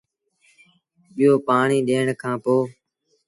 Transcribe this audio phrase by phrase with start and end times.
[1.15, 2.55] ٻيو پآڻيٚ ڏيٚڻ کآݩ پو